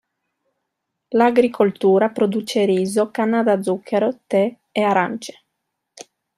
L'agricoltura 1.09 2.09
produce 2.09 2.65
riso, 2.65 3.11
canna 3.11 3.43
da 3.43 3.61
zucchero, 3.61 4.21
tè 4.25 4.57
e 4.71 4.81
arance. 4.81 5.43